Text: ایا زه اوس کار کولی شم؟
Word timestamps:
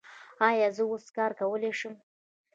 ایا 0.47 0.67
زه 0.75 0.83
اوس 0.89 1.05
کار 1.15 1.31
کولی 1.39 1.71
شم؟ 1.79 1.95